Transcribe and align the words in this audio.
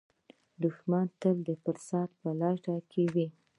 دښمن 0.63 1.05
تل 1.21 1.37
د 1.47 1.49
فرصت 1.63 2.09
په 2.21 2.29
لټه 2.39 2.75
کې 2.91 3.03
وي 3.13 3.27